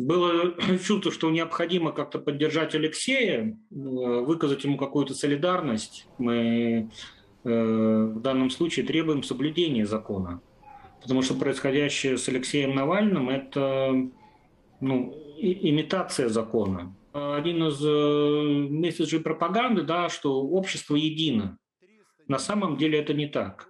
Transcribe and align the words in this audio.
Было 0.00 0.54
чувство, 0.84 1.12
что 1.12 1.30
необходимо 1.30 1.92
как-то 1.92 2.18
поддержать 2.18 2.74
Алексея, 2.74 3.58
э, 3.70 3.74
выказать 3.74 4.64
ему 4.64 4.78
какую-то 4.78 5.14
солидарность. 5.14 6.06
Мы 6.18 6.90
э, 7.44 7.50
в 8.14 8.20
данном 8.20 8.50
случае 8.50 8.86
требуем 8.86 9.22
соблюдения 9.22 9.86
закона. 9.86 10.40
Потому 11.02 11.22
что 11.22 11.34
происходящее 11.34 12.16
с 12.16 12.28
Алексеем 12.28 12.74
Навальным– 12.74 13.28
это 13.30 13.94
ну, 14.80 15.14
имитация 15.38 16.28
закона. 16.28 16.94
Один 17.12 17.64
из 17.64 17.84
э, 17.84 18.68
месседжей 18.70 19.20
пропаганды, 19.20 19.82
да, 19.82 20.08
что 20.08 20.40
общество 20.42 20.96
едино. 20.96 21.58
На 22.26 22.38
самом 22.38 22.76
деле 22.76 22.98
это 22.98 23.12
не 23.12 23.26
так. 23.26 23.68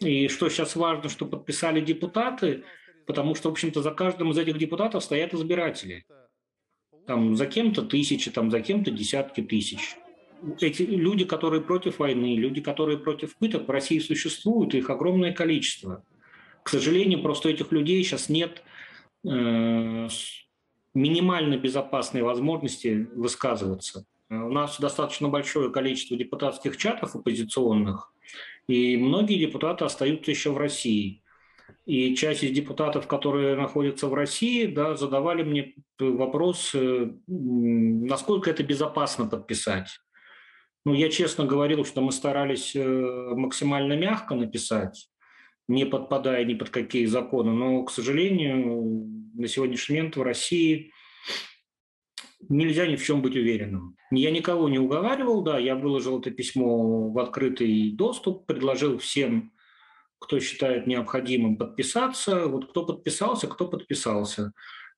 И 0.00 0.28
что 0.28 0.48
сейчас 0.48 0.76
важно, 0.76 1.08
что 1.08 1.24
подписали 1.24 1.80
депутаты, 1.80 2.64
потому 3.06 3.34
что, 3.34 3.48
в 3.48 3.52
общем-то, 3.52 3.82
за 3.82 3.90
каждым 3.92 4.32
из 4.32 4.38
этих 4.38 4.58
депутатов 4.58 5.02
стоят 5.04 5.32
избиратели. 5.34 6.04
Там 7.06 7.36
за 7.36 7.46
кем-то 7.46 7.82
тысячи, 7.82 8.30
там 8.30 8.50
за 8.50 8.60
кем-то 8.60 8.90
десятки 8.90 9.40
тысяч. 9.40 9.96
Эти 10.60 10.82
люди, 10.82 11.24
которые 11.24 11.62
против 11.62 11.98
войны, 11.98 12.36
люди, 12.36 12.60
которые 12.60 12.98
против 12.98 13.36
пыток 13.36 13.68
в 13.68 13.70
России 13.70 14.00
существуют, 14.00 14.74
их 14.74 14.90
огромное 14.90 15.32
количество. 15.32 16.04
К 16.62 16.68
сожалению, 16.68 17.22
просто 17.22 17.48
этих 17.48 17.70
людей 17.72 18.02
сейчас 18.02 18.28
нет 18.28 18.62
э, 19.24 20.08
минимально 20.94 21.56
безопасной 21.56 22.22
возможности 22.22 23.08
высказываться. 23.14 24.04
У 24.28 24.50
нас 24.50 24.80
достаточно 24.80 25.28
большое 25.28 25.70
количество 25.70 26.16
депутатских 26.16 26.76
чатов 26.76 27.14
оппозиционных, 27.14 28.12
и 28.66 28.96
многие 28.96 29.38
депутаты 29.38 29.84
остаются 29.84 30.32
еще 30.32 30.50
в 30.50 30.58
России. 30.58 31.22
И 31.86 32.16
часть 32.16 32.42
из 32.42 32.50
депутатов, 32.50 33.06
которые 33.06 33.54
находятся 33.54 34.08
в 34.08 34.14
России, 34.14 34.66
да, 34.66 34.96
задавали 34.96 35.44
мне 35.44 35.74
вопрос, 36.00 36.74
насколько 37.28 38.50
это 38.50 38.64
безопасно 38.64 39.26
подписать. 39.26 39.88
Ну, 40.84 40.94
я 40.94 41.08
честно 41.10 41.44
говорил, 41.44 41.84
что 41.84 42.00
мы 42.00 42.12
старались 42.12 42.76
э, 42.76 43.34
максимально 43.34 43.94
мягко 43.94 44.36
написать, 44.36 45.08
не 45.66 45.84
подпадая 45.84 46.44
ни 46.44 46.54
под 46.54 46.70
какие 46.70 47.06
законы, 47.06 47.52
но, 47.52 47.82
к 47.82 47.90
сожалению, 47.90 49.04
на 49.34 49.48
сегодняшний 49.48 49.96
момент 49.96 50.16
в 50.16 50.22
России 50.22 50.92
нельзя 52.48 52.86
ни 52.86 52.94
в 52.94 53.04
чем 53.04 53.20
быть 53.20 53.34
уверенным. 53.34 53.96
Я 54.12 54.30
никого 54.30 54.68
не 54.68 54.78
уговаривал, 54.78 55.42
да, 55.42 55.58
я 55.58 55.74
выложил 55.74 56.20
это 56.20 56.30
письмо 56.30 57.10
в 57.10 57.18
открытый 57.18 57.90
доступ, 57.90 58.46
предложил 58.46 58.98
всем 58.98 59.52
кто 60.18 60.40
считает 60.40 60.86
необходимым 60.86 61.56
подписаться. 61.56 62.46
Вот 62.46 62.70
кто 62.70 62.84
подписался, 62.84 63.46
кто 63.46 63.66
подписался. 63.68 64.52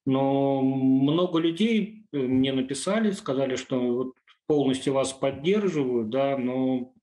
Но 0.06 0.62
много 0.62 1.38
людей 1.38 2.06
э, 2.12 2.18
мне 2.18 2.52
написали, 2.52 3.10
сказали, 3.10 3.56
что 3.56 3.78
вот 3.78 4.12
полностью 4.46 4.94
вас 4.94 5.12
поддерживаю, 5.12 6.06
да, 6.06 6.38
но, 6.38 6.94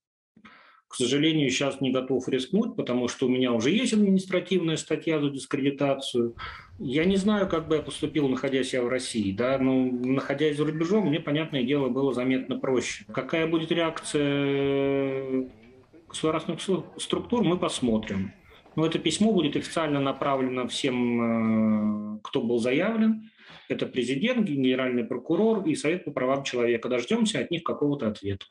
к 0.88 0.96
сожалению, 0.96 1.52
сейчас 1.52 1.80
не 1.80 1.92
готов 1.92 2.28
рискнуть, 2.28 2.76
потому 2.76 3.08
что 3.08 3.28
у 3.28 3.30
меня 3.30 3.54
уже 3.54 3.70
есть 3.70 3.94
административная 3.94 4.78
статья 4.78 5.22
за 5.22 5.30
дискредитацию. 5.30 6.36
Я 6.80 7.06
не 7.06 7.16
знаю, 7.18 7.48
как 7.48 7.68
бы 7.68 7.76
я 7.76 7.84
поступил, 7.84 8.28
находясь 8.28 8.74
я 8.74 8.82
в 8.82 8.90
России, 8.90 9.32
да, 9.32 9.60
но 9.60 9.86
находясь 9.86 10.58
за 10.58 10.66
рубежом, 10.66 11.08
мне, 11.08 11.20
понятное 11.20 11.64
дело, 11.64 11.90
было 11.90 12.12
заметно 12.12 12.58
проще. 12.58 13.06
Какая 13.14 13.46
будет 13.46 13.72
реакция 13.72 15.05
государственных 16.16 16.62
структур 16.98 17.44
мы 17.44 17.58
посмотрим. 17.58 18.34
Но 18.76 18.86
это 18.86 19.00
письмо 19.00 19.32
будет 19.32 19.56
официально 19.56 20.00
направлено 20.00 20.68
всем, 20.68 22.16
э, 22.16 22.20
кто 22.24 22.42
был 22.42 22.60
заявлен. 22.60 23.30
Это 23.70 23.86
президент, 23.86 24.48
генеральный 24.48 25.04
прокурор 25.04 25.66
и 25.66 25.76
Совет 25.76 26.06
по 26.06 26.12
правам 26.12 26.44
человека. 26.44 26.90
Дождемся 26.90 27.40
от 27.40 27.52
них 27.52 27.64
какого-то 27.64 28.08
ответа. 28.08 28.46